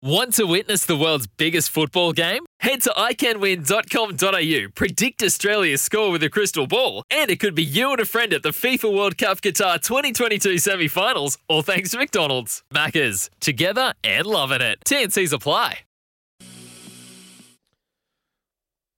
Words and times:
Want 0.00 0.34
to 0.34 0.44
witness 0.44 0.86
the 0.86 0.96
world's 0.96 1.26
biggest 1.26 1.70
football 1.70 2.12
game? 2.12 2.46
Head 2.60 2.82
to 2.82 2.90
iCanWin.com.au, 2.90 4.68
predict 4.72 5.24
Australia's 5.24 5.82
score 5.82 6.12
with 6.12 6.22
a 6.22 6.30
crystal 6.30 6.68
ball, 6.68 7.02
and 7.10 7.32
it 7.32 7.40
could 7.40 7.56
be 7.56 7.64
you 7.64 7.90
and 7.90 7.98
a 7.98 8.04
friend 8.04 8.32
at 8.32 8.44
the 8.44 8.50
FIFA 8.50 8.96
World 8.96 9.18
Cup 9.18 9.40
Qatar 9.40 9.82
2022 9.82 10.58
semi 10.58 10.86
finals, 10.86 11.36
all 11.48 11.62
thanks 11.62 11.90
to 11.90 11.98
McDonald's. 11.98 12.62
Maccas, 12.72 13.28
together 13.40 13.92
and 14.04 14.24
loving 14.24 14.60
it. 14.60 14.78
TNC's 14.86 15.32
apply. 15.32 15.80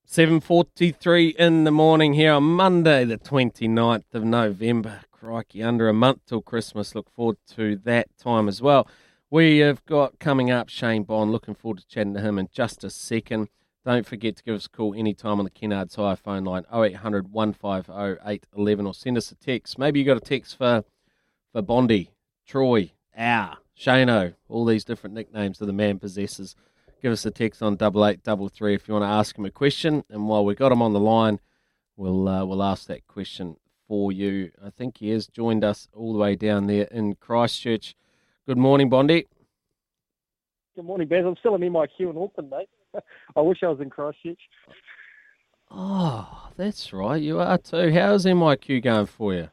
7.43 0.07 1.35
in 1.37 1.65
the 1.65 1.71
morning 1.71 2.13
here 2.13 2.35
on 2.35 2.43
Monday, 2.43 3.07
the 3.07 3.17
29th 3.17 4.13
of 4.13 4.25
November. 4.25 5.01
Crikey, 5.13 5.63
under 5.63 5.89
a 5.89 5.95
month 5.95 6.21
till 6.27 6.43
Christmas. 6.43 6.95
Look 6.95 7.09
forward 7.11 7.39
to 7.55 7.77
that 7.85 8.09
time 8.19 8.49
as 8.49 8.61
well. 8.61 8.87
We 9.33 9.59
have 9.59 9.87
got 9.87 10.19
coming 10.19 10.51
up 10.51 10.69
Shane 10.69 11.05
Bond. 11.05 11.31
Looking 11.31 11.55
forward 11.55 11.79
to 11.79 11.87
chatting 11.87 12.15
to 12.15 12.21
him 12.21 12.37
in 12.37 12.49
just 12.53 12.83
a 12.83 12.91
second. 12.91 13.49
Don't 13.85 14.05
forget 14.05 14.35
to 14.37 14.43
give 14.43 14.57
us 14.57 14.67
a 14.67 14.69
call 14.69 14.93
anytime 14.93 15.39
on 15.39 15.45
the 15.45 15.51
Kennards 15.53 15.95
Hire 15.95 16.17
phone 16.17 16.43
line 16.43 16.65
0800 16.75 17.33
150 17.33 17.93
811 18.27 18.87
or 18.87 18.93
send 18.93 19.17
us 19.17 19.31
a 19.31 19.37
text. 19.37 19.79
Maybe 19.79 20.01
you 20.01 20.05
got 20.05 20.17
a 20.17 20.21
text 20.21 20.59
for 20.59 20.83
for 21.53 21.63
Bondi, 21.63 22.11
Troy, 22.45 22.91
Our, 23.17 23.59
Shano, 23.79 24.35
all 24.49 24.65
these 24.65 24.85
different 24.85 25.15
nicknames 25.15 25.59
that 25.59 25.67
the 25.67 25.73
man 25.73 26.01
possesses. 26.01 26.57
Give 27.01 27.13
us 27.13 27.25
a 27.25 27.31
text 27.31 27.63
on 27.63 27.77
double 27.77 28.05
eight 28.05 28.25
double 28.25 28.49
three 28.49 28.75
if 28.75 28.89
you 28.89 28.95
want 28.95 29.05
to 29.05 29.09
ask 29.09 29.39
him 29.39 29.45
a 29.45 29.51
question. 29.53 30.03
And 30.11 30.27
while 30.27 30.45
we've 30.45 30.59
got 30.59 30.73
him 30.73 30.83
on 30.83 30.93
the 30.93 30.99
line, 30.99 31.39
we'll 31.97 32.27
uh, 32.27 32.45
we'll 32.45 32.65
ask 32.65 32.89
that 32.89 33.07
question 33.07 33.59
for 33.87 34.11
you. 34.11 34.51
I 34.61 34.71
think 34.71 34.99
he 34.99 35.11
has 35.11 35.29
joined 35.29 35.63
us 35.63 35.87
all 35.95 36.13
the 36.13 36.19
way 36.19 36.35
down 36.35 36.67
there 36.67 36.89
in 36.91 37.15
Christchurch. 37.15 37.95
Good 38.47 38.59
morning, 38.59 38.89
Bondi. 38.89 39.27
Good 40.75 40.85
morning, 40.85 41.09
Baz. 41.09 41.25
I'm 41.27 41.37
still 41.37 41.55
in 41.55 41.61
MIQ 41.61 42.11
in 42.11 42.17
Auckland, 42.17 42.51
mate. 42.51 42.69
I 43.37 43.41
wish 43.41 43.59
I 43.63 43.69
was 43.69 43.81
in 43.81 43.91
Christchurch. 43.91 44.41
Oh, 45.71 46.49
that's 46.57 46.93
right. 46.93 47.21
You 47.21 47.39
are 47.41 47.59
too. 47.59 47.93
How's 47.93 48.25
MIQ 48.25 48.83
going 48.83 49.07
for 49.07 49.35
you? 49.35 49.51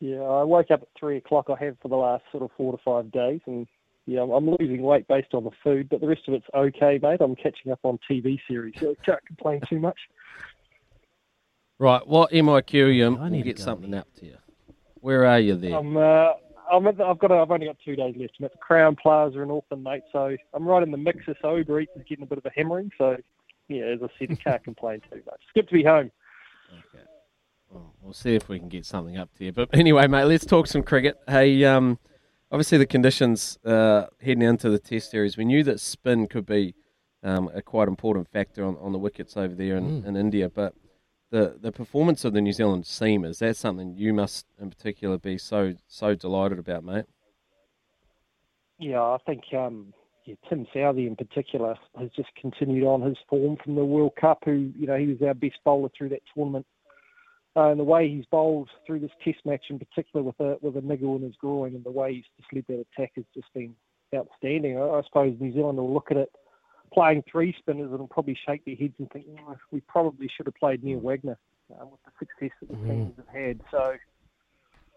Yeah, 0.00 0.22
I 0.22 0.42
woke 0.42 0.70
up 0.70 0.82
at 0.82 0.88
three 0.98 1.18
o'clock. 1.18 1.46
I 1.50 1.64
have 1.64 1.76
for 1.82 1.88
the 1.88 1.96
last 1.96 2.24
sort 2.32 2.42
of 2.42 2.50
four 2.56 2.72
to 2.72 2.78
five 2.82 3.12
days, 3.12 3.40
and 3.46 3.66
yeah, 4.06 4.22
I'm, 4.22 4.30
I'm 4.30 4.56
losing 4.58 4.82
weight 4.82 5.06
based 5.06 5.34
on 5.34 5.44
the 5.44 5.50
food, 5.62 5.88
but 5.90 6.00
the 6.00 6.08
rest 6.08 6.22
of 6.26 6.34
it's 6.34 6.46
okay, 6.54 6.98
mate. 7.02 7.20
I'm 7.20 7.36
catching 7.36 7.70
up 7.70 7.80
on 7.82 7.98
TV 8.10 8.38
series, 8.48 8.74
so 8.80 8.90
I 9.02 9.04
can't 9.04 9.26
complain 9.26 9.60
too 9.68 9.78
much. 9.78 9.98
Right, 11.78 12.06
what 12.06 12.32
MIQ 12.32 12.86
are 12.86 12.90
you? 12.90 13.18
I 13.18 13.28
need 13.28 13.42
to 13.42 13.44
get 13.44 13.58
something 13.58 13.92
up 13.94 14.08
to 14.16 14.26
you. 14.26 14.38
Where 15.00 15.26
are 15.26 15.40
you 15.40 15.56
there? 15.56 15.76
I'm, 15.76 15.96
uh, 15.96 16.32
I'm 16.70 16.86
at 16.86 16.96
the, 16.96 17.04
I've 17.04 17.18
got, 17.18 17.30
a, 17.30 17.34
I've 17.36 17.50
only 17.50 17.66
got 17.66 17.76
two 17.84 17.96
days 17.96 18.14
left. 18.18 18.34
I'm 18.38 18.44
at 18.46 18.52
the 18.52 18.58
Crowne 18.58 18.96
Plaza 18.98 19.40
in 19.40 19.50
Auckland, 19.50 19.84
mate. 19.84 20.02
So 20.12 20.36
I'm 20.54 20.64
right 20.66 20.82
in 20.82 20.90
the 20.90 20.96
mix 20.96 21.26
of 21.28 21.36
so 21.42 21.56
Uber 21.56 21.80
Eats 21.80 21.92
is 21.96 22.02
getting 22.08 22.24
a 22.24 22.26
bit 22.26 22.38
of 22.38 22.46
a 22.46 22.50
hammering. 22.54 22.90
So 22.98 23.16
yeah, 23.68 23.84
as 23.84 24.00
I 24.02 24.08
said, 24.18 24.32
I 24.32 24.34
can't 24.50 24.64
complain 24.70 25.00
too 25.10 25.22
much. 25.26 25.40
It's 25.42 25.52
good 25.54 25.68
to 25.68 25.74
be 25.74 25.84
home. 25.84 26.10
Okay. 26.72 27.04
Well, 27.70 27.94
we'll 28.02 28.12
see 28.12 28.34
if 28.34 28.48
we 28.48 28.58
can 28.58 28.68
get 28.68 28.84
something 28.86 29.16
up 29.16 29.32
to 29.38 29.44
you. 29.44 29.52
But 29.52 29.68
anyway, 29.72 30.06
mate, 30.06 30.24
let's 30.24 30.44
talk 30.46 30.66
some 30.66 30.82
cricket. 30.82 31.16
Hey, 31.28 31.64
um, 31.64 31.98
obviously 32.50 32.78
the 32.78 32.86
conditions 32.86 33.58
uh, 33.64 34.06
heading 34.20 34.42
into 34.42 34.70
the 34.70 34.78
Test 34.78 35.10
series, 35.10 35.36
we 35.36 35.44
knew 35.44 35.62
that 35.64 35.80
spin 35.80 36.26
could 36.26 36.46
be 36.46 36.74
um, 37.22 37.50
a 37.54 37.62
quite 37.62 37.86
important 37.88 38.28
factor 38.28 38.64
on, 38.64 38.76
on 38.80 38.92
the 38.92 38.98
wickets 38.98 39.36
over 39.36 39.54
there 39.54 39.76
in, 39.76 40.02
Mm. 40.02 40.06
in 40.06 40.16
India, 40.16 40.48
but 40.48 40.74
the 41.30 41.56
the 41.60 41.72
performance 41.72 42.24
of 42.24 42.32
the 42.32 42.40
New 42.40 42.52
Zealand 42.52 42.84
seamers, 42.84 43.38
that's 43.38 43.58
something 43.58 43.94
you 43.96 44.12
must 44.12 44.46
in 44.60 44.68
particular 44.68 45.18
be 45.18 45.38
so 45.38 45.74
so 45.86 46.14
delighted 46.14 46.58
about, 46.58 46.84
mate. 46.84 47.06
Yeah, 48.78 49.00
I 49.00 49.18
think 49.26 49.42
um, 49.56 49.92
yeah, 50.24 50.34
Tim 50.48 50.66
Southee 50.74 51.06
in 51.06 51.16
particular 51.16 51.76
has 51.98 52.10
just 52.16 52.30
continued 52.40 52.84
on 52.84 53.02
his 53.02 53.16
form 53.28 53.56
from 53.62 53.76
the 53.76 53.84
World 53.84 54.12
Cup. 54.20 54.40
Who 54.44 54.72
you 54.76 54.86
know 54.86 54.96
he 54.96 55.06
was 55.06 55.22
our 55.22 55.34
best 55.34 55.58
bowler 55.64 55.90
through 55.96 56.10
that 56.10 56.22
tournament, 56.34 56.66
uh, 57.56 57.68
and 57.68 57.78
the 57.78 57.84
way 57.84 58.08
he's 58.08 58.26
bowled 58.30 58.68
through 58.86 59.00
this 59.00 59.10
Test 59.24 59.38
match 59.44 59.66
in 59.70 59.78
particular 59.78 60.24
with 60.24 60.40
a 60.40 60.56
with 60.60 60.76
a 60.76 60.80
niggle 60.80 61.16
in 61.16 61.22
his 61.22 61.36
groin, 61.36 61.74
and 61.74 61.84
the 61.84 61.90
way 61.90 62.14
he's 62.14 62.24
just 62.38 62.52
led 62.52 62.64
that 62.68 62.86
attack 62.92 63.12
has 63.14 63.24
just 63.34 63.52
been 63.54 63.74
outstanding. 64.14 64.76
I, 64.76 64.82
I 64.82 65.02
suppose 65.04 65.36
New 65.38 65.52
Zealand 65.52 65.78
will 65.78 65.94
look 65.94 66.10
at 66.10 66.16
it 66.16 66.30
playing 66.92 67.22
three 67.30 67.54
spinners 67.58 67.90
and 67.92 68.10
probably 68.10 68.38
shake 68.46 68.64
their 68.64 68.76
heads 68.76 68.94
and 68.98 69.10
think, 69.10 69.26
"Oh, 69.40 69.56
we 69.70 69.80
probably 69.80 70.28
should 70.28 70.46
have 70.46 70.54
played 70.54 70.82
Neil 70.82 71.00
Wagner 71.00 71.38
um, 71.78 71.90
with 71.90 72.00
the 72.04 72.12
success 72.18 72.56
that 72.60 72.68
the 72.68 72.88
teams 72.88 73.12
have 73.16 73.28
had. 73.28 73.60
So, 73.70 73.94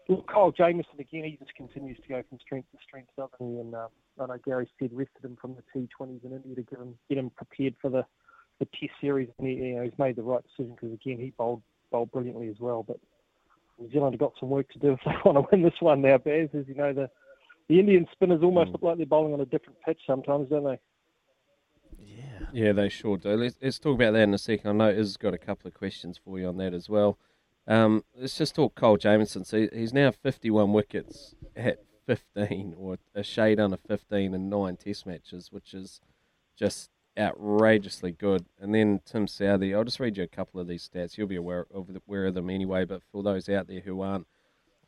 look, 0.08 0.26
Kyle 0.26 0.50
Jamieson 0.50 0.98
again, 0.98 1.24
he 1.24 1.36
just 1.36 1.54
continues 1.54 1.98
to 2.02 2.08
go 2.08 2.22
from 2.28 2.38
strength 2.40 2.70
to 2.72 2.78
strength, 2.86 3.10
doesn't 3.16 3.38
he? 3.38 3.58
And 3.58 3.74
um, 3.74 3.88
I 4.20 4.26
know 4.26 4.38
Gary 4.44 4.68
Stead 4.76 4.90
rested 4.92 5.24
him 5.24 5.36
from 5.40 5.54
the 5.54 5.62
T20s 5.74 6.24
in 6.24 6.32
India 6.32 6.54
to 6.56 6.62
get 6.62 6.78
him 6.78 6.94
get 7.08 7.18
him 7.18 7.30
prepared 7.30 7.74
for 7.80 7.90
the, 7.90 8.04
the 8.58 8.66
Test 8.66 8.92
series, 9.00 9.28
and 9.38 9.48
he, 9.48 9.54
you 9.54 9.76
know, 9.76 9.82
he's 9.82 9.98
made 9.98 10.16
the 10.16 10.22
right 10.22 10.42
decision 10.42 10.74
because 10.74 10.92
again 10.92 11.18
he 11.18 11.32
bowled 11.36 11.62
bowled 11.90 12.10
brilliantly 12.12 12.48
as 12.48 12.60
well. 12.60 12.82
But 12.82 12.98
New 13.78 13.90
Zealand 13.90 14.14
have 14.14 14.20
got 14.20 14.32
some 14.38 14.50
work 14.50 14.70
to 14.72 14.78
do 14.78 14.92
if 14.92 15.00
they 15.04 15.12
want 15.24 15.38
to 15.38 15.48
win 15.50 15.62
this 15.62 15.80
one 15.80 16.02
now, 16.02 16.18
Baz. 16.18 16.48
As 16.54 16.66
you 16.68 16.74
know, 16.74 16.92
the 16.92 17.10
the 17.68 17.80
Indian 17.80 18.06
spinners 18.12 18.42
almost 18.42 18.72
look 18.72 18.82
like 18.82 18.98
they're 18.98 19.06
bowling 19.06 19.32
on 19.32 19.40
a 19.40 19.46
different 19.46 19.80
pitch 19.84 20.00
sometimes, 20.06 20.50
don't 20.50 20.64
they? 20.64 20.78
Yeah, 22.54 22.70
they 22.70 22.88
sure 22.88 23.16
do. 23.16 23.30
Let's, 23.30 23.56
let's 23.60 23.80
talk 23.80 23.96
about 23.96 24.12
that 24.12 24.22
in 24.22 24.32
a 24.32 24.38
second. 24.38 24.70
I 24.70 24.72
know 24.72 24.88
Iz's 24.88 25.16
got 25.16 25.34
a 25.34 25.38
couple 25.38 25.66
of 25.66 25.74
questions 25.74 26.20
for 26.24 26.38
you 26.38 26.46
on 26.46 26.56
that 26.58 26.72
as 26.72 26.88
well. 26.88 27.18
Um, 27.66 28.04
let's 28.16 28.38
just 28.38 28.54
talk 28.54 28.76
Kyle 28.76 28.96
Jamieson. 28.96 29.44
So 29.44 29.66
he's 29.72 29.92
now 29.92 30.12
51 30.12 30.72
wickets 30.72 31.34
at 31.56 31.78
15, 32.06 32.76
or 32.78 32.98
a 33.12 33.24
shade 33.24 33.58
under 33.58 33.76
15 33.76 34.34
in 34.34 34.48
nine 34.48 34.76
Test 34.76 35.04
matches, 35.04 35.50
which 35.50 35.74
is 35.74 36.00
just 36.56 36.90
outrageously 37.18 38.12
good. 38.12 38.46
And 38.60 38.72
then 38.72 39.00
Tim 39.04 39.26
Southee, 39.26 39.76
I'll 39.76 39.82
just 39.82 39.98
read 39.98 40.16
you 40.16 40.22
a 40.22 40.28
couple 40.28 40.60
of 40.60 40.68
these 40.68 40.88
stats. 40.88 41.18
You'll 41.18 41.26
be 41.26 41.34
aware 41.34 41.66
of, 41.74 41.90
aware 42.06 42.26
of 42.26 42.34
them 42.34 42.50
anyway, 42.50 42.84
but 42.84 43.02
for 43.10 43.24
those 43.24 43.48
out 43.48 43.66
there 43.66 43.80
who 43.80 44.00
aren't, 44.00 44.28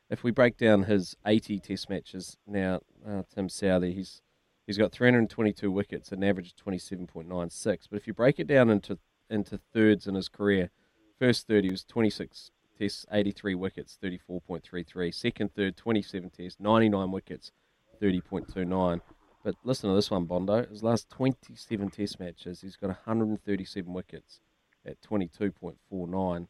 if 0.09 0.23
we 0.23 0.31
break 0.31 0.57
down 0.57 0.85
his 0.85 1.17
80 1.27 1.59
Test 1.59 1.91
matches 1.91 2.37
now, 2.47 2.79
uh, 3.05 3.23
Tim 3.35 3.49
Southee, 3.49 3.93
he's 3.93 4.23
He's 4.67 4.79
got 4.79 4.93
322 4.93 5.71
wickets, 5.71 6.11
an 6.11 6.25
average 6.25 6.53
of 6.53 6.73
27.96. 6.73 7.79
But 7.89 7.97
if 7.97 8.07
you 8.07 8.13
break 8.13 8.41
it 8.41 8.47
down 8.47 8.71
into 8.71 8.99
into 9.29 9.59
thirds 9.73 10.07
in 10.07 10.15
his 10.15 10.29
career, 10.29 10.71
first 11.19 11.47
third 11.47 11.65
he 11.65 11.71
was 11.71 11.85
26 11.85 12.51
tests, 12.79 13.07
83 13.11 13.55
wickets, 13.55 13.99
34.33. 14.03 15.15
Second 15.15 15.55
third, 15.55 15.77
27 15.77 16.31
tests, 16.31 16.61
99 16.61 17.11
wickets, 17.11 17.53
30.29. 18.01 19.01
But 19.43 19.55
listen 19.65 19.91
to 19.91 19.97
this 19.97 20.11
one, 20.11 20.25
Bondo. 20.25 20.67
His 20.67 20.83
last 20.83 21.09
27 21.11 21.91
test 21.91 22.21
matches, 22.21 22.61
he's 22.63 22.77
got 22.77 22.89
137 22.89 23.93
wickets 23.93 24.41
at 24.85 25.01
22.49. 25.03 26.49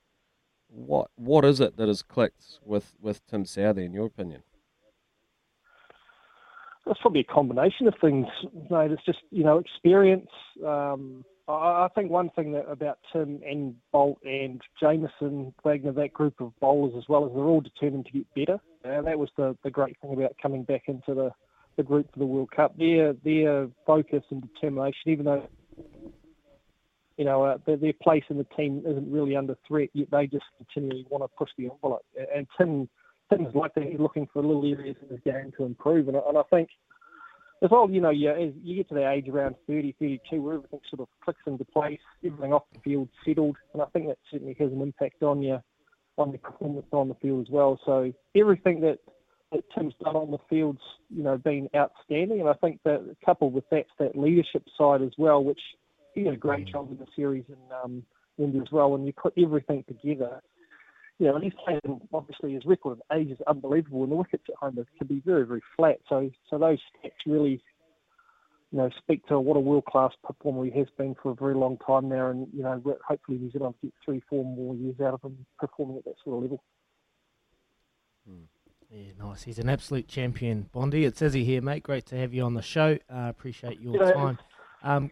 What 0.69 1.11
what 1.15 1.45
is 1.45 1.61
it 1.61 1.77
that 1.77 1.89
has 1.89 2.03
clicked 2.03 2.59
with, 2.65 2.95
with 3.01 3.25
Tim 3.27 3.45
Southee, 3.45 3.85
in 3.85 3.93
your 3.93 4.07
opinion? 4.07 4.43
That's 6.87 7.01
probably 7.01 7.21
a 7.21 7.25
combination 7.25 7.89
of 7.89 7.95
things, 8.01 8.27
mate. 8.71 8.93
It's 8.93 9.05
just 9.05 9.19
you 9.31 9.43
know 9.43 9.59
experience. 9.59 10.31
Um, 10.65 11.25
I, 11.49 11.53
I 11.53 11.89
think 11.95 12.11
one 12.11 12.31
thing 12.31 12.53
that 12.53 12.71
about 12.71 12.99
Tim 13.13 13.41
and 13.47 13.75
Boult 13.93 14.17
and 14.25 14.61
Jamieson, 14.81 15.53
Wagner, 15.65 15.93
that 15.93 16.13
group 16.13 16.41
of 16.41 16.53
bowlers 16.61 16.95
as 16.97 17.05
well, 17.09 17.27
is 17.27 17.33
they're 17.35 17.45
all 17.45 17.61
determined 17.61 18.07
to 18.07 18.13
get 18.13 18.35
better. 18.35 18.59
And 18.85 19.07
that 19.07 19.19
was 19.19 19.31
the, 19.37 19.57
the 19.65 19.71
great 19.71 19.97
thing 20.01 20.13
about 20.13 20.37
coming 20.41 20.63
back 20.63 20.85
into 20.87 21.15
the, 21.15 21.31
the 21.77 21.83
group 21.83 22.13
for 22.13 22.21
the 22.21 22.27
World 22.27 22.51
Cup. 22.55 22.77
Their 22.79 23.15
their 23.25 23.69
focus 23.85 24.23
and 24.31 24.43
determination, 24.55 25.07
even 25.07 25.25
though 25.25 25.49
you 27.17 27.25
know 27.25 27.43
uh, 27.45 27.59
their, 27.67 27.77
their 27.79 27.95
place 28.01 28.25
in 28.31 28.39
the 28.39 28.47
team 28.57 28.85
isn't 28.87 29.11
really 29.11 29.35
under 29.35 29.57
threat, 29.67 29.89
yet 29.93 30.09
they 30.13 30.29
just 30.29 30.45
continually 30.59 31.05
want 31.11 31.25
to 31.25 31.37
push 31.37 31.51
the 31.59 31.65
envelope. 31.65 32.05
And 32.35 32.47
Tim 32.57 32.89
Tim's 33.31 33.55
like 33.55 33.75
that. 33.75 33.85
He's 33.85 34.01
looking 34.01 34.29
for 34.33 34.43
little 34.43 34.65
areas 34.65 34.97
in 35.03 35.09
his 35.09 35.21
game 35.25 35.53
to 35.57 35.65
improve, 35.65 36.09
and, 36.09 36.17
and 36.17 36.39
I 36.39 36.43
think 36.51 36.69
as 37.63 37.71
well, 37.71 37.89
you 37.91 38.01
know, 38.01 38.11
you, 38.11 38.53
you 38.63 38.77
get 38.77 38.89
to 38.91 38.95
the 38.95 39.11
age 39.11 39.29
around 39.29 39.55
30, 39.67 39.97
32, 39.99 40.43
where 40.43 40.57
everything 40.57 40.81
sort 40.91 41.01
of 41.01 41.09
clicks 41.25 41.41
into 41.47 41.65
place, 41.65 41.99
everything 42.25 42.53
off 42.53 42.65
the 42.75 42.81
field 42.81 43.09
settled, 43.25 43.57
and 43.73 43.83
I 43.83 43.87
think 43.87 44.09
that 44.09 44.19
certainly 44.31 44.55
has 44.59 44.73
an 44.73 44.83
impact 44.83 45.23
on 45.23 45.43
your 45.43 45.63
on 46.19 46.31
your 46.31 46.39
performance 46.39 46.87
on 46.93 47.09
the 47.09 47.15
field 47.17 47.47
as 47.47 47.51
well. 47.51 47.79
So 47.85 48.11
everything 48.35 48.81
that, 48.81 48.99
that 49.53 49.63
Tim's 49.77 49.93
done 50.03 50.17
on 50.17 50.31
the 50.31 50.39
field's, 50.49 50.81
you 51.11 51.23
know, 51.23 51.37
been 51.37 51.69
outstanding, 51.77 52.41
and 52.41 52.49
I 52.49 52.55
think 52.55 52.81
that 52.85 53.17
coupled 53.25 53.53
with 53.53 53.69
that, 53.71 53.85
that 53.99 54.17
leadership 54.17 54.65
side 54.79 55.03
as 55.03 55.13
well, 55.19 55.45
which 55.45 55.61
he 56.15 56.23
did 56.23 56.33
a 56.33 56.39
great 56.39 56.67
job 56.69 56.91
in 56.91 56.97
the 56.97 57.07
series 57.15 57.45
in 57.49 57.59
um, 57.85 58.03
India 58.39 58.63
as 58.63 58.73
well. 58.73 58.91
When 58.91 59.05
you 59.05 59.13
put 59.13 59.35
everything 59.39 59.85
together, 59.87 60.41
you 61.19 61.27
know, 61.27 61.35
and 61.35 61.45
he's 61.45 61.53
playing 61.65 61.81
obviously 62.13 62.53
his 62.53 62.67
record 62.67 62.93
of 62.93 63.03
age 63.17 63.31
is 63.31 63.39
unbelievable, 63.47 64.03
and 64.03 64.13
the 64.13 64.17
wickets 64.17 64.45
at 64.49 64.57
home 64.57 64.75
can 64.99 65.07
be 65.07 65.23
very, 65.25 65.47
very 65.47 65.63
flat. 65.77 65.99
So, 66.09 66.31
so 66.51 66.59
those 66.59 66.79
stats 66.79 67.11
really, 67.27 67.63
you 68.71 68.79
know, 68.79 68.91
speak 68.99 69.27
to 69.29 69.41
what 69.41 69.57
a 69.57 69.61
world 69.61 69.87
class 69.87 70.13
performer 70.23 70.65
he 70.67 70.79
has 70.79 70.89
been 70.99 71.15
for 71.23 71.31
a 71.31 71.35
very 71.35 71.55
long 71.55 71.79
time 71.87 72.09
now, 72.09 72.29
and 72.29 72.49
you 72.53 72.63
know, 72.63 72.83
hopefully 73.07 73.39
New 73.39 73.51
Zealand 73.51 73.75
get 73.83 73.93
three, 74.05 74.23
four 74.29 74.45
more 74.45 74.75
years 74.75 75.01
out 75.01 75.15
of 75.15 75.23
him 75.23 75.47
performing 75.59 75.97
at 75.97 76.05
that 76.05 76.17
sort 76.23 76.37
of 76.37 76.43
level. 76.43 76.63
Hmm. 78.29 78.45
Yeah, 78.91 79.13
nice. 79.19 79.43
He's 79.43 79.59
an 79.59 79.69
absolute 79.69 80.07
champion, 80.07 80.69
Bondi. 80.73 81.05
It's 81.05 81.21
Izzy 81.21 81.45
here, 81.45 81.61
mate. 81.61 81.83
Great 81.83 82.07
to 82.07 82.17
have 82.17 82.33
you 82.33 82.43
on 82.45 82.55
the 82.55 82.63
show. 82.63 82.99
Uh, 83.11 83.29
appreciate 83.29 83.81
your 83.81 83.95
g'day. 83.95 84.15
time. 84.15 84.39
Um, 84.83 85.11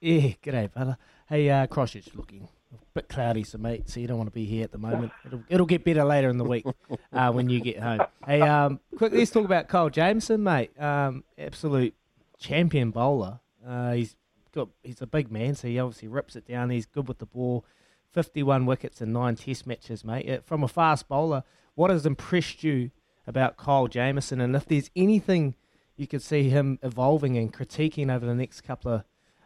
yeah, 0.00 0.32
g'day, 0.42 0.72
brother. 0.72 0.96
Hey, 1.28 1.48
uh, 1.50 1.66
Christchurch 1.66 2.14
looking 2.14 2.42
a 2.42 2.59
bit 2.94 3.08
cloudy, 3.08 3.44
so 3.44 3.58
mate, 3.58 3.88
so 3.88 4.00
you 4.00 4.06
don't 4.06 4.18
want 4.18 4.28
to 4.28 4.34
be 4.34 4.44
here 4.44 4.64
at 4.64 4.72
the 4.72 4.78
moment. 4.78 5.12
It'll, 5.24 5.42
it'll 5.48 5.66
get 5.66 5.84
better 5.84 6.04
later 6.04 6.28
in 6.28 6.38
the 6.38 6.44
week 6.44 6.64
uh, 7.12 7.32
when 7.32 7.48
you 7.48 7.60
get 7.60 7.78
home. 7.78 8.02
Hey, 8.26 8.40
um, 8.42 8.80
quick, 8.96 9.12
let's 9.12 9.30
talk 9.30 9.44
about 9.44 9.68
Kyle 9.68 9.90
Jamieson, 9.90 10.42
mate. 10.42 10.78
Um, 10.80 11.24
absolute 11.38 11.94
champion 12.38 12.90
bowler. 12.90 13.40
Uh, 13.66 13.92
he's 13.92 14.16
got 14.52 14.68
he's 14.82 15.00
a 15.00 15.06
big 15.06 15.30
man, 15.30 15.54
so 15.54 15.68
he 15.68 15.78
obviously 15.78 16.08
rips 16.08 16.36
it 16.36 16.46
down. 16.46 16.70
He's 16.70 16.86
good 16.86 17.08
with 17.08 17.18
the 17.18 17.26
ball. 17.26 17.64
Fifty-one 18.12 18.66
wickets 18.66 19.00
in 19.00 19.12
nine 19.12 19.36
Test 19.36 19.66
matches, 19.66 20.04
mate. 20.04 20.28
Uh, 20.28 20.40
from 20.44 20.64
a 20.64 20.68
fast 20.68 21.08
bowler, 21.08 21.44
what 21.74 21.90
has 21.90 22.06
impressed 22.06 22.64
you 22.64 22.90
about 23.26 23.56
Kyle 23.56 23.86
Jamieson? 23.86 24.40
and 24.40 24.56
if 24.56 24.66
there's 24.66 24.90
anything 24.96 25.54
you 25.96 26.06
could 26.06 26.22
see 26.22 26.48
him 26.48 26.78
evolving 26.82 27.36
and 27.36 27.52
critiquing 27.52 28.12
over 28.12 28.26
the 28.26 28.34
next 28.34 28.62
couple 28.62 28.92
of 28.92 29.04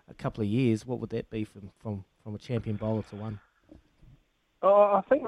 a 0.08 0.14
couple 0.14 0.42
of 0.42 0.48
years, 0.48 0.86
what 0.86 1.00
would 1.00 1.10
that 1.10 1.28
be 1.30 1.44
from 1.44 1.70
from 1.78 2.04
from 2.24 2.34
a 2.34 2.38
champion 2.38 2.76
bowler 2.76 3.04
to 3.10 3.16
one? 3.16 3.38
Oh, 4.62 4.94
I 4.94 5.02
think 5.08 5.24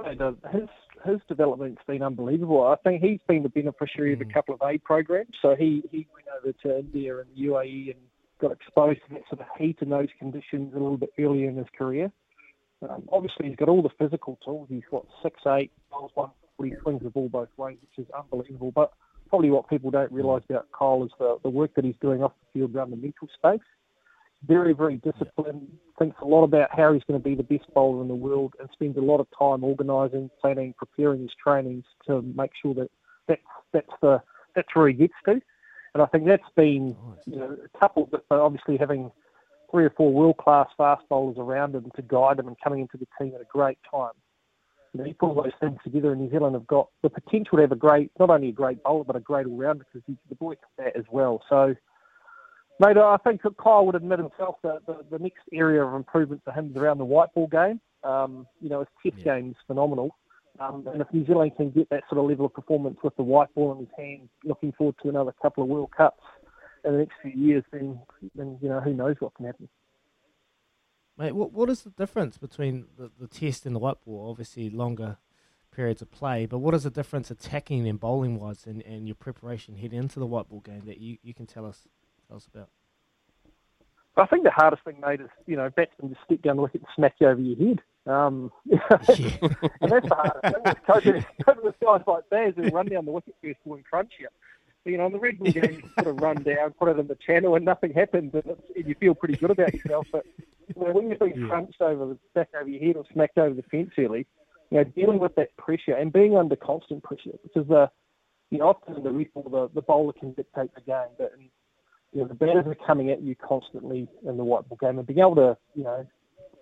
his 0.51 0.69
his 1.05 1.21
development's 1.29 1.83
been 1.87 2.03
unbelievable. 2.03 2.67
I 2.67 2.77
think 2.77 3.03
he's 3.03 3.21
been 3.29 3.43
the 3.43 3.51
beneficiary 3.51 4.13
mm. 4.13 4.15
of 4.15 4.21
a 4.23 4.25
hmm. 4.25 4.31
couple 4.31 4.55
of 4.55 4.63
aid 4.67 4.83
programs. 4.83 5.35
So 5.43 5.55
he, 5.55 5.85
he 5.93 6.09
went 6.13 6.27
over 6.37 6.53
to 6.65 6.79
India 6.81 7.19
and 7.19 7.27
UAE 7.39 7.91
and 7.93 8.01
got 8.41 8.51
exposed 8.51 9.01
to 9.07 9.15
that 9.15 9.23
sort 9.29 9.43
of 9.43 9.47
heat 9.59 9.77
and 9.83 9.93
those 9.93 10.09
conditions 10.19 10.73
a 10.75 10.79
little 10.79 10.97
bit 10.97 11.11
earlier 11.19 11.51
in 11.51 11.57
his 11.57 11.67
career. 11.77 12.11
Um, 12.89 13.05
obviously, 13.13 13.49
he's 13.49 13.57
got 13.57 13.69
all 13.69 13.83
the 13.83 13.91
physical 13.99 14.39
tools. 14.43 14.69
He's 14.71 14.83
got 14.91 15.07
six 15.23 15.39
eight, 15.47 15.71
bowls 15.91 16.11
one 16.15 16.31
forty, 16.57 16.75
swings 16.83 17.03
the 17.03 17.11
ball 17.11 17.29
both 17.29 17.49
ways, 17.59 17.77
which 17.83 18.07
is 18.07 18.11
unbelievable. 18.19 18.73
But 18.73 18.93
probably 19.29 19.51
what 19.51 19.69
people 19.69 19.91
don't 19.91 20.11
realise 20.13 20.45
about 20.49 20.69
Kyle 20.77 21.05
is 21.05 21.11
the, 21.19 21.37
the 21.43 21.51
work 21.51 21.75
that 21.77 21.85
he's 21.85 21.97
doing 22.01 22.23
off 22.23 22.33
the 22.41 22.59
field 22.59 22.75
around 22.75 22.91
the 22.91 22.97
mental 22.97 23.29
space 23.35 23.61
very, 24.47 24.73
very 24.73 24.97
disciplined, 24.97 25.69
thinks 25.99 26.17
a 26.23 26.25
lot 26.25 26.45
about 26.45 26.69
how 26.77 26.93
he's 26.93 27.03
going 27.05 27.21
to 27.21 27.25
be 27.25 27.35
the 27.35 27.43
best 27.43 27.65
bowler 27.75 28.03
in 28.03 28.09
the 28.09 28.15
world, 28.15 28.55
and 28.61 28.69
spends 28.73 28.97
a 28.97 29.01
lot 29.01 29.21
of 29.21 29.27
time 29.39 29.65
organising, 29.65 30.31
planning, 30.41 30.75
preparing 30.79 31.23
his 31.23 31.31
trainings 31.43 31.85
to 32.07 32.23
make 32.23 32.53
sure 32.61 32.75
that 32.75 32.91
that's, 33.29 33.41
that's, 33.73 33.93
the, 34.03 34.23
that's 34.55 34.69
where 34.75 34.89
he 34.89 34.95
gets 34.95 35.15
to. 35.25 35.41
And 35.95 36.03
I 36.03 36.07
think 36.07 36.27
that's 36.27 36.43
been, 36.55 36.95
you 37.27 37.37
know, 37.37 37.57
coupled 37.81 38.13
with 38.13 38.21
obviously 38.31 38.77
having 38.77 39.11
three 39.71 39.85
or 39.85 39.91
four 39.97 40.13
world-class 40.13 40.69
fast 40.77 41.03
bowlers 41.09 41.37
around 41.39 41.75
him 41.75 41.91
to 41.97 42.03
guide 42.03 42.39
him 42.39 42.49
and 42.49 42.57
coming 42.63 42.81
into 42.81 42.99
the 42.99 43.07
team 43.19 43.35
at 43.35 43.41
a 43.41 43.47
great 43.51 43.79
time. 43.91 44.13
You 44.93 45.01
know, 45.01 45.07
you 45.07 45.15
put 45.15 45.29
all 45.29 45.43
those 45.43 45.53
things 45.61 45.79
together, 45.83 46.13
and 46.13 46.21
New 46.21 46.31
Zealand 46.31 46.55
have 46.55 46.67
got 46.67 46.89
the 47.03 47.11
potential 47.11 47.57
to 47.57 47.63
have 47.63 47.73
a 47.73 47.77
great, 47.77 48.11
not 48.19 48.31
only 48.31 48.49
a 48.51 48.53
great 48.53 48.83
bowler, 48.83 49.05
but 49.05 49.17
a 49.17 49.21
great 49.21 49.47
all-rounder 49.47 49.85
because 49.85 50.07
he's 50.07 50.17
the 50.29 50.35
boy 50.37 50.55
can 50.55 50.85
bat 50.85 50.93
as 50.97 51.05
well. 51.11 51.43
So 51.49 51.75
Mate, 52.79 52.99
I 52.99 53.17
think 53.25 53.41
Kyle 53.63 53.87
would 53.87 53.95
admit 53.95 54.19
himself 54.19 54.57
that 54.63 54.81
the, 54.87 54.99
the 55.11 55.19
next 55.19 55.41
area 55.53 55.83
of 55.83 55.95
improvement 55.95 56.43
for 56.45 56.53
him 56.53 56.71
is 56.71 56.77
around 56.77 56.99
the 56.99 57.05
white 57.05 57.33
ball 57.35 57.47
game. 57.47 57.81
Um, 58.05 58.47
you 58.61 58.69
know, 58.69 58.81
his 58.81 58.89
test 59.03 59.25
yeah. 59.25 59.39
game 59.39 59.51
is 59.51 59.57
phenomenal. 59.67 60.15
Um, 60.59 60.87
and 60.87 61.01
if 61.01 61.09
New 61.13 61.27
Zealand 61.27 61.53
can 61.57 61.71
get 61.71 61.89
that 61.91 62.03
sort 62.09 62.19
of 62.19 62.29
level 62.29 62.47
of 62.47 62.55
performance 62.55 62.99
with 63.03 63.17
the 63.17 63.23
white 63.23 63.53
ball 63.55 63.73
in 63.73 63.79
his 63.79 63.89
hand, 63.97 64.29
looking 64.45 64.73
forward 64.73 64.97
to 65.03 65.09
another 65.09 65.35
couple 65.41 65.63
of 65.63 65.69
World 65.69 65.91
Cups 65.97 66.23
in 66.85 66.93
the 66.93 66.99
next 66.99 67.15
few 67.21 67.33
years, 67.33 67.65
then, 67.73 67.99
then 68.35 68.59
you 68.61 68.69
know, 68.69 68.81
who 68.81 68.95
knows 68.95 69.17
what 69.21 69.35
can 69.35 69.47
happen. 69.47 69.69
Mate, 71.19 71.33
what 71.33 71.53
what 71.53 71.71
is 71.71 71.83
the 71.83 71.91
difference 71.91 72.37
between 72.37 72.87
the, 72.99 73.11
the 73.19 73.27
test 73.27 73.65
and 73.65 73.75
the 73.75 73.81
white 73.81 74.03
ball? 74.05 74.29
Obviously, 74.31 74.69
longer 74.69 75.17
periods 75.75 76.03
of 76.03 76.11
play, 76.11 76.47
but 76.47 76.59
what 76.59 76.75
is 76.75 76.85
the 76.85 76.91
difference 76.91 77.31
attacking 77.31 77.87
and 77.89 78.01
bowling 78.01 78.39
wise 78.39 78.67
and, 78.67 78.83
and 78.83 79.07
your 79.07 79.15
preparation 79.15 79.77
heading 79.77 79.99
into 79.99 80.19
the 80.19 80.27
white 80.27 80.49
ball 80.49 80.61
game 80.61 80.83
that 80.87 80.99
you, 80.99 81.19
you 81.23 81.35
can 81.35 81.47
tell 81.47 81.67
us 81.67 81.87
us 82.35 82.47
about. 82.53 82.69
I 84.19 84.27
think 84.27 84.45
the 84.45 84.51
hardest 84.51 84.83
thing, 84.85 85.01
mate, 85.01 85.21
is 85.21 85.29
you 85.47 85.57
know 85.57 85.69
batsmen 85.71 86.11
just 86.11 86.25
step 86.25 86.43
down 86.43 86.57
the 86.57 86.63
wicket 86.63 86.81
and 86.81 86.89
smack 86.95 87.17
you 87.19 87.29
over 87.29 87.41
your 87.41 87.69
head. 87.69 87.83
Um, 88.07 88.51
yeah. 88.65 88.79
and 88.91 89.93
that's 89.93 90.09
the 90.09 90.15
hardest 90.15 90.65
thing. 90.65 90.75
Coaches 90.87 91.25
guys 91.83 92.01
like 92.07 92.31
Baz 92.31 92.55
who 92.57 92.69
run 92.69 92.87
down 92.87 93.05
the 93.05 93.11
wicket 93.13 93.35
first 93.43 93.59
and 93.67 93.85
crunch 93.85 94.13
you. 94.19 94.29
You 94.85 94.99
know, 94.99 95.07
in 95.07 95.13
the 95.13 95.19
red 95.19 95.39
ball 95.39 95.53
game, 95.53 95.83
you 95.83 95.91
sort 96.03 96.15
of 96.15 96.21
run 96.23 96.43
down, 96.43 96.71
put 96.73 96.89
it 96.89 96.99
in 96.99 97.09
the 97.09 97.17
channel, 97.27 97.57
and 97.57 97.65
nothing 97.65 97.93
happens, 97.93 98.33
and, 98.35 98.45
and 98.45 98.87
you 98.87 98.95
feel 98.95 99.15
pretty 99.15 99.37
good 99.37 99.51
about 99.51 99.75
yourself. 99.75 100.07
But 100.13 100.25
you 100.39 100.83
know, 100.83 100.93
when 100.93 101.09
you're 101.09 101.19
being 101.19 101.41
yeah. 101.41 101.49
crunched 101.49 101.81
over 101.81 102.07
the 102.07 102.19
back 102.35 102.49
over 102.59 102.69
your 102.69 102.83
head 102.83 102.97
or 102.97 103.05
smacked 103.13 103.37
over 103.37 103.55
the 103.55 103.65
fence 103.65 103.91
early, 103.99 104.27
you 104.71 104.79
know, 104.79 104.85
dealing 104.85 105.19
with 105.19 105.35
that 105.35 105.57
pressure 105.57 105.95
and 105.95 106.13
being 106.13 106.37
under 106.37 106.57
constant 106.57 107.03
pressure, 107.03 107.33
because 107.43 107.69
the 107.69 107.91
you 108.51 108.59
know, 108.59 108.69
often 108.69 109.03
the 109.03 109.11
red 109.11 109.27
ball, 109.35 109.49
the, 109.51 109.75
the 109.75 109.83
bowler 109.83 110.13
can 110.13 110.33
dictate 110.33 110.73
the 110.75 110.81
game, 110.83 111.11
but 111.19 111.33
in 111.37 111.51
you 112.13 112.23
know, 112.23 112.29
the 112.29 112.35
batters 112.35 112.65
are 112.67 112.87
coming 112.87 113.11
at 113.11 113.23
you 113.23 113.35
constantly 113.35 114.09
in 114.27 114.37
the 114.37 114.45
white 114.45 114.69
ball 114.69 114.79
game, 114.81 114.99
and 114.99 115.07
being 115.07 115.19
able 115.19 115.35
to, 115.37 115.57
you 115.75 115.85
know, 115.85 116.07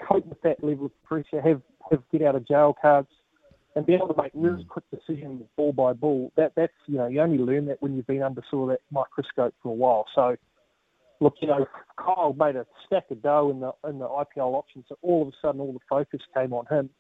cope 0.06 0.26
with 0.26 0.40
that 0.42 0.62
level 0.62 0.86
of 0.86 1.02
pressure, 1.04 1.40
have 1.40 1.62
have 1.90 2.02
get 2.10 2.22
out 2.22 2.34
of 2.34 2.46
jail 2.46 2.74
cards, 2.80 3.08
and 3.76 3.86
be 3.86 3.94
able 3.94 4.08
to 4.08 4.20
make 4.20 4.32
really 4.34 4.64
mm. 4.64 4.68
quick 4.68 4.84
decisions 4.90 5.42
ball 5.56 5.72
by 5.72 5.92
ball. 5.92 6.32
That 6.36 6.52
that's 6.56 6.72
you 6.86 6.96
know, 6.96 7.06
you 7.06 7.20
only 7.20 7.38
learn 7.38 7.66
that 7.66 7.80
when 7.82 7.96
you've 7.96 8.06
been 8.06 8.22
under 8.22 8.42
sort 8.50 8.70
of 8.70 8.78
that 8.78 8.80
microscope 8.90 9.54
for 9.62 9.70
a 9.70 9.74
while. 9.74 10.06
So, 10.14 10.36
look, 11.20 11.34
you 11.40 11.48
know, 11.48 11.66
Kyle 11.98 12.34
made 12.38 12.56
a 12.56 12.66
stack 12.86 13.10
of 13.10 13.22
dough 13.22 13.50
in 13.50 13.60
the 13.60 13.72
in 13.88 13.98
the 13.98 14.08
IPL 14.08 14.54
option, 14.54 14.84
so 14.88 14.96
all 15.02 15.22
of 15.22 15.28
a 15.28 15.32
sudden 15.42 15.60
all 15.60 15.72
the 15.72 15.80
focus 15.88 16.20
came 16.34 16.52
on 16.52 16.66
him. 16.66 16.90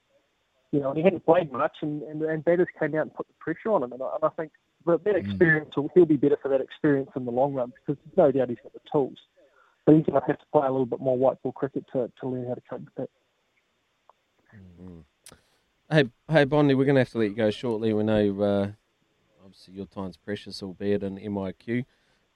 You 0.74 0.80
know, 0.80 0.88
and 0.88 0.98
he 0.98 1.04
hadn't 1.04 1.24
played 1.24 1.52
much, 1.52 1.76
and 1.82 2.02
and, 2.02 2.20
and 2.22 2.44
batters 2.44 2.66
came 2.80 2.96
out 2.96 3.02
and 3.02 3.14
put 3.14 3.28
the 3.28 3.34
pressure 3.38 3.70
on 3.70 3.84
him, 3.84 3.92
and 3.92 4.02
I, 4.02 4.06
and 4.16 4.24
I 4.24 4.28
think 4.30 4.50
but 4.84 5.04
that 5.04 5.14
mm. 5.14 5.24
experience, 5.24 5.70
mm. 5.76 5.88
he'll 5.94 6.04
be 6.04 6.16
better 6.16 6.36
for 6.42 6.48
that 6.48 6.60
experience 6.60 7.10
in 7.14 7.24
the 7.24 7.30
long 7.30 7.54
run 7.54 7.70
because 7.70 8.02
there's 8.04 8.16
no 8.16 8.36
doubt 8.36 8.48
he's 8.48 8.58
got 8.60 8.72
the 8.72 8.80
tools. 8.90 9.18
But 9.86 9.94
he's 9.94 10.04
going 10.04 10.20
to 10.20 10.26
have 10.26 10.38
to 10.38 10.44
play 10.52 10.66
a 10.66 10.70
little 10.72 10.84
bit 10.84 10.98
more 10.98 11.16
white 11.16 11.40
ball 11.42 11.52
cricket 11.52 11.84
to, 11.92 12.10
to 12.20 12.28
learn 12.28 12.48
how 12.48 12.54
to 12.54 12.62
cope 12.68 12.80
with 12.80 12.94
that. 12.96 13.10
Mm. 14.82 15.04
Hey, 15.90 16.04
hey, 16.28 16.44
Bondi, 16.44 16.74
we're 16.74 16.86
going 16.86 16.96
to 16.96 17.02
have 17.02 17.10
to 17.10 17.18
let 17.18 17.30
you 17.30 17.36
go 17.36 17.52
shortly. 17.52 17.92
We 17.92 18.02
know, 18.02 18.42
uh, 18.42 18.68
obviously, 19.44 19.74
your 19.74 19.86
time's 19.86 20.16
precious, 20.16 20.60
albeit 20.60 21.04
in 21.04 21.18
MIQ. 21.18 21.84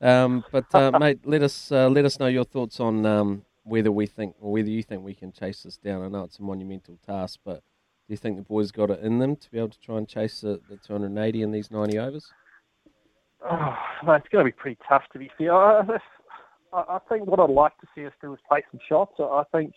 Um, 0.00 0.45
but 0.52 0.73
uh, 0.75 0.92
mate, 1.00 1.21
let 1.25 1.42
us 1.42 1.73
uh, 1.73 1.88
let 1.88 2.04
us 2.04 2.21
know 2.21 2.28
your 2.28 2.45
thoughts 2.45 2.78
on 2.78 3.04
um, 3.04 3.45
whether 3.64 3.90
we 3.90 4.07
think 4.07 4.37
or 4.40 4.52
whether 4.52 4.68
you 4.68 4.85
think 4.85 5.02
we 5.02 5.14
can 5.14 5.33
chase 5.33 5.64
this 5.64 5.76
down. 5.76 6.02
I 6.02 6.09
know 6.09 6.23
it's 6.25 6.38
a 6.38 6.42
monumental 6.42 6.99
task, 7.04 7.40
but 7.45 7.62
do 8.08 8.14
you 8.14 8.16
think 8.16 8.38
the 8.38 8.42
boys 8.42 8.72
got 8.72 8.90
it 8.90 9.00
in 9.00 9.18
them 9.18 9.36
to 9.36 9.50
be 9.50 9.58
able 9.58 9.68
to 9.68 9.80
try 9.80 9.98
and 9.98 10.08
chase 10.08 10.40
the, 10.40 10.58
the 10.70 10.78
280 10.78 11.42
in 11.42 11.52
these 11.52 11.70
90 11.70 11.98
overs? 11.98 12.32
Oh, 13.44 13.76
it's 14.02 14.28
going 14.28 14.46
to 14.46 14.50
be 14.50 14.52
pretty 14.52 14.78
tough 14.88 15.02
to 15.12 15.18
be 15.18 15.30
fair. 15.36 15.52
I, 15.52 15.98
I 16.72 16.98
think 17.06 17.26
what 17.26 17.38
I'd 17.38 17.50
like 17.50 17.78
to 17.80 17.86
see 17.94 18.06
us 18.06 18.12
do 18.22 18.32
is 18.32 18.40
play 18.48 18.64
some 18.70 18.80
shots. 18.88 19.12
I 19.20 19.42
think 19.52 19.74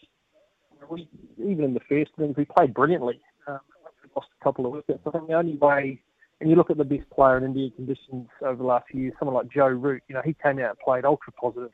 we, 0.89 1.09
even 1.38 1.65
in 1.65 1.73
the 1.73 1.81
first 1.89 2.11
innings, 2.17 2.38
we 2.38 2.45
played 2.45 2.73
brilliantly. 2.73 3.19
Um, 3.47 3.59
we 4.01 4.09
lost 4.15 4.29
a 4.39 4.43
couple 4.43 4.65
of 4.65 4.71
wickets. 4.71 5.01
I 5.05 5.11
think 5.11 5.27
the 5.27 5.33
only 5.33 5.57
way, 5.57 6.01
and 6.39 6.50
you 6.50 6.55
look 6.55 6.71
at 6.71 6.77
the 6.77 6.85
best 6.85 7.09
player 7.09 7.38
in 7.38 7.43
India 7.43 7.69
conditions 7.75 8.29
over 8.41 8.55
the 8.55 8.63
last 8.63 8.85
few 8.89 9.01
years, 9.01 9.13
someone 9.19 9.35
like 9.35 9.51
Joe 9.51 9.67
Root, 9.67 10.03
you 10.07 10.15
know, 10.15 10.21
he 10.23 10.38
came 10.41 10.57
out 10.59 10.69
and 10.69 10.79
played 10.79 11.03
ultra 11.03 11.33
positive. 11.33 11.71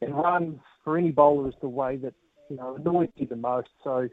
And 0.00 0.14
runs 0.14 0.60
for 0.84 0.96
any 0.96 1.10
bowler 1.10 1.48
is 1.48 1.54
the 1.60 1.68
way 1.68 1.96
that, 1.96 2.14
you 2.48 2.56
know, 2.56 2.76
annoys 2.76 3.08
you 3.16 3.26
the 3.26 3.36
most. 3.36 3.70
So 3.82 4.08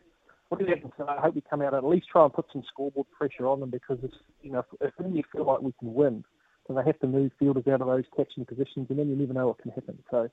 what 0.51 0.61
I 0.69 0.79
can 0.79 0.91
say, 0.97 1.05
I 1.07 1.21
hope 1.21 1.35
we 1.35 1.41
come 1.49 1.61
out 1.61 1.73
and 1.73 1.77
at 1.83 1.89
least 1.89 2.07
try 2.11 2.25
and 2.25 2.33
put 2.33 2.45
some 2.51 2.63
scoreboard 2.67 3.07
pressure 3.17 3.47
on 3.47 3.61
them 3.61 3.69
because, 3.69 3.99
it's, 4.03 4.15
you 4.41 4.51
know, 4.51 4.59
if, 4.81 4.91
if 4.99 5.13
you 5.13 5.23
feel 5.31 5.45
like 5.45 5.61
we 5.61 5.73
can 5.79 5.93
win, 5.93 6.25
and 6.67 6.77
they 6.77 6.83
have 6.83 6.99
to 6.99 7.07
move 7.07 7.31
fielders 7.39 7.67
out 7.67 7.81
of 7.81 7.87
those 7.87 8.03
catching 8.15 8.45
positions, 8.45 8.87
and 8.89 8.99
then 8.99 9.09
you 9.09 9.15
never 9.15 9.33
know 9.33 9.47
what 9.47 9.61
can 9.61 9.71
happen. 9.71 9.97
So, 10.11 10.29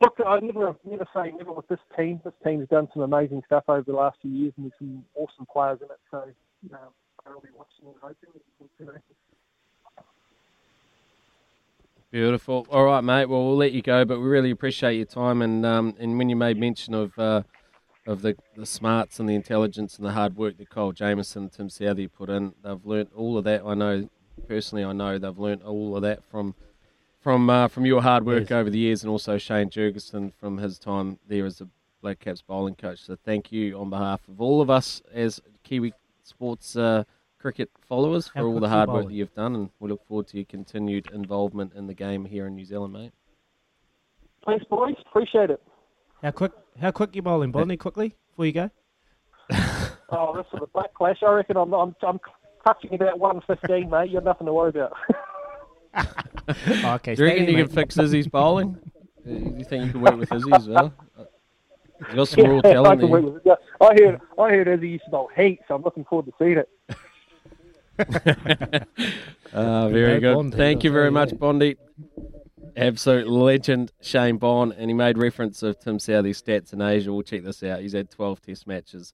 look, 0.00 0.14
I 0.24 0.38
never 0.40 0.76
never 0.84 1.06
say 1.14 1.32
never 1.36 1.52
with 1.52 1.66
this 1.68 1.80
team. 1.96 2.20
This 2.24 2.34
team's 2.44 2.68
done 2.68 2.88
some 2.92 3.02
amazing 3.02 3.42
stuff 3.46 3.64
over 3.68 3.82
the 3.82 3.92
last 3.92 4.18
few 4.22 4.30
years, 4.30 4.52
and 4.56 4.66
there's 4.66 4.78
some 4.78 5.04
awesome 5.14 5.46
players 5.52 5.78
in 5.82 5.86
it. 5.86 5.98
So, 6.10 6.18
uh, 6.72 6.78
I'll 7.26 7.40
be 7.40 7.48
watching 7.56 7.86
and 7.86 7.94
hoping. 8.00 8.40
You 8.78 8.86
know, 8.86 8.92
Beautiful. 12.12 12.66
All 12.70 12.84
right, 12.84 13.02
mate. 13.02 13.26
Well, 13.26 13.44
we'll 13.44 13.56
let 13.56 13.72
you 13.72 13.82
go, 13.82 14.04
but 14.04 14.20
we 14.20 14.26
really 14.26 14.52
appreciate 14.52 14.94
your 14.94 15.06
time. 15.06 15.42
And 15.42 15.66
um, 15.66 15.94
and 15.98 16.16
when 16.16 16.28
you 16.28 16.36
made 16.36 16.56
mention 16.56 16.94
of 16.94 17.18
uh, 17.18 17.42
of 18.06 18.22
the, 18.22 18.36
the 18.56 18.66
smarts 18.66 19.18
and 19.18 19.28
the 19.28 19.34
intelligence 19.34 19.96
and 19.96 20.06
the 20.06 20.12
hard 20.12 20.36
work 20.36 20.56
that 20.58 20.70
Kyle 20.70 20.92
Jamieson, 20.92 21.42
and 21.44 21.52
Tim 21.52 21.68
Southee 21.68 22.10
put 22.12 22.30
in, 22.30 22.54
they've 22.62 22.84
learnt 22.84 23.10
all 23.16 23.36
of 23.36 23.44
that. 23.44 23.62
I 23.64 23.74
know 23.74 24.08
personally, 24.48 24.84
I 24.84 24.92
know 24.92 25.18
they've 25.18 25.38
learnt 25.38 25.62
all 25.62 25.96
of 25.96 26.02
that 26.02 26.22
from 26.30 26.54
from 27.20 27.50
uh, 27.50 27.66
from 27.68 27.84
your 27.84 28.02
hard 28.02 28.24
work 28.24 28.42
Yes. 28.50 28.52
over 28.52 28.70
the 28.70 28.78
years, 28.78 29.02
and 29.02 29.10
also 29.10 29.36
Shane 29.38 29.68
Jurgensen 29.68 30.32
from 30.38 30.58
his 30.58 30.78
time 30.78 31.18
there 31.26 31.44
as 31.44 31.60
a 31.60 31.68
Black 32.00 32.20
Caps 32.20 32.42
bowling 32.42 32.76
coach. 32.76 33.00
So 33.00 33.16
thank 33.24 33.50
you 33.50 33.76
on 33.78 33.90
behalf 33.90 34.20
of 34.28 34.40
all 34.40 34.60
of 34.60 34.70
us 34.70 35.02
as 35.12 35.40
Kiwi 35.64 35.92
sports 36.22 36.76
uh, 36.76 37.02
cricket 37.40 37.68
followers 37.88 38.28
for 38.28 38.38
How 38.38 38.44
all 38.46 38.60
the 38.60 38.68
hard 38.68 38.88
your 38.88 38.96
work 38.98 39.06
that 39.08 39.14
you've 39.14 39.34
done, 39.34 39.56
and 39.56 39.70
we 39.80 39.88
look 39.90 40.06
forward 40.06 40.28
to 40.28 40.36
your 40.36 40.46
continued 40.46 41.08
involvement 41.12 41.72
in 41.74 41.88
the 41.88 41.94
game 41.94 42.24
here 42.24 42.46
in 42.46 42.54
New 42.54 42.64
Zealand, 42.64 42.92
mate. 42.92 43.12
thanks, 44.44 44.64
boys. 44.66 44.94
Appreciate 45.08 45.50
it. 45.50 45.60
How 46.22 46.30
quick? 46.30 46.52
How 46.80 46.90
quick 46.90 47.14
you 47.14 47.22
bowling, 47.22 47.52
Bondi? 47.52 47.76
Quickly 47.76 48.16
before 48.30 48.46
you 48.46 48.52
go. 48.52 48.70
Oh, 50.08 50.36
this 50.36 50.46
is 50.54 50.60
a 50.62 50.66
black 50.68 50.94
clash. 50.94 51.16
I 51.26 51.32
reckon 51.32 51.56
I'm 51.56 51.74
I'm, 51.74 51.92
I'm 52.06 52.20
touching 52.64 52.94
about 52.94 53.18
one 53.18 53.40
fifteen, 53.44 53.90
mate. 53.90 54.08
You've 54.10 54.22
nothing 54.22 54.46
to 54.46 54.52
worry 54.52 54.70
about. 54.70 54.92
Oh, 55.98 56.92
okay. 56.94 57.16
Do 57.16 57.24
you 57.24 57.28
reckon 57.28 57.46
you 57.48 57.56
mate. 57.56 57.66
can 57.66 57.74
fix 57.74 57.98
Izzy's 57.98 58.28
bowling? 58.28 58.78
Uh, 59.26 59.30
Do 59.30 59.54
you 59.58 59.64
think 59.64 59.86
you 59.86 59.90
can 59.90 60.00
work 60.02 60.16
with 60.18 60.32
Izzy 60.32 60.52
as 60.52 60.68
well? 60.68 60.94
Uh, 61.18 61.24
He's 62.06 62.14
got 62.14 62.28
some 62.28 62.44
raw 62.44 62.58
I, 62.58 62.60
talent. 62.60 63.00
can 63.00 63.10
there. 63.10 63.20
work 63.20 63.34
with 63.34 63.36
it. 63.38 63.42
Yeah, 63.44 63.54
I 63.80 63.94
heard 63.94 64.20
I 64.38 64.50
heard 64.50 64.68
Izzy 64.68 64.88
used 64.90 65.04
to 65.06 65.10
bowl 65.10 65.28
heat, 65.34 65.58
so 65.66 65.74
I'm 65.74 65.82
looking 65.82 66.04
forward 66.04 66.26
to 66.26 66.32
seeing 66.38 66.58
it. 66.58 66.68
Ah, 69.52 69.88
very 69.88 70.20
good. 70.20 70.54
Thank 70.54 70.84
you 70.84 70.92
very 70.92 71.10
much, 71.10 71.30
that. 71.30 71.40
Bondi. 71.40 71.76
Absolute 72.76 73.28
legend, 73.28 73.92
Shane 74.00 74.38
Bond, 74.38 74.74
and 74.76 74.90
he 74.90 74.94
made 74.94 75.18
reference 75.18 75.62
of 75.62 75.78
Tim 75.78 75.98
Southee's 75.98 76.42
stats 76.42 76.72
in 76.72 76.80
Asia. 76.80 77.12
We'll 77.12 77.22
check 77.22 77.44
this 77.44 77.62
out. 77.62 77.80
He's 77.80 77.92
had 77.92 78.10
12 78.10 78.40
Test 78.42 78.66
matches. 78.66 79.12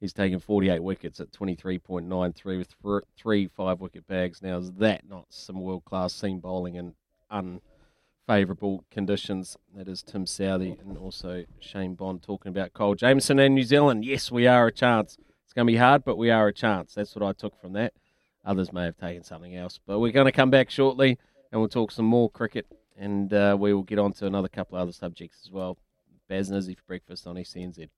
He's 0.00 0.12
taken 0.12 0.38
48 0.38 0.82
wickets 0.82 1.20
at 1.20 1.30
23.93 1.32 2.58
with 2.58 2.74
three 3.16 3.48
five 3.48 3.80
wicket 3.80 4.06
bags. 4.06 4.42
Now, 4.42 4.58
is 4.58 4.72
that 4.72 5.08
not 5.08 5.26
some 5.30 5.60
world 5.60 5.84
class 5.84 6.12
seam 6.12 6.40
bowling 6.40 6.74
in 6.74 6.94
unfavourable 7.30 8.84
conditions? 8.90 9.56
That 9.74 9.88
is 9.88 10.02
Tim 10.02 10.26
Southee 10.26 10.78
and 10.80 10.98
also 10.98 11.44
Shane 11.58 11.94
Bond 11.94 12.22
talking 12.22 12.50
about 12.50 12.74
Kyle 12.74 12.94
Jamieson 12.94 13.38
and 13.38 13.54
New 13.54 13.62
Zealand. 13.62 14.04
Yes, 14.04 14.30
we 14.30 14.46
are 14.46 14.66
a 14.66 14.72
chance. 14.72 15.16
It's 15.44 15.52
going 15.54 15.66
to 15.66 15.72
be 15.72 15.78
hard, 15.78 16.04
but 16.04 16.18
we 16.18 16.30
are 16.30 16.48
a 16.48 16.52
chance. 16.52 16.94
That's 16.94 17.14
what 17.14 17.24
I 17.24 17.32
took 17.32 17.58
from 17.60 17.72
that. 17.74 17.94
Others 18.44 18.72
may 18.72 18.84
have 18.84 18.96
taken 18.98 19.22
something 19.22 19.56
else. 19.56 19.80
But 19.86 20.00
we're 20.00 20.12
going 20.12 20.26
to 20.26 20.32
come 20.32 20.50
back 20.50 20.68
shortly 20.68 21.18
and 21.50 21.60
we'll 21.60 21.68
talk 21.68 21.92
some 21.92 22.04
more 22.04 22.28
cricket 22.28 22.66
and 22.96 23.32
uh, 23.32 23.56
we 23.58 23.72
will 23.72 23.82
get 23.82 23.98
on 23.98 24.12
to 24.14 24.26
another 24.26 24.48
couple 24.48 24.76
of 24.76 24.82
other 24.82 24.92
subjects 24.92 25.42
as 25.44 25.50
well. 25.50 25.78
Izzy 26.30 26.74
for 26.74 26.82
breakfast 26.86 27.26
on 27.26 27.36
SENZ. 27.36 27.88